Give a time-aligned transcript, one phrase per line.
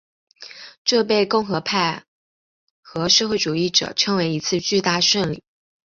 [0.83, 2.05] 这被共和派
[2.81, 5.43] 和社会主义者称为一次巨大胜利。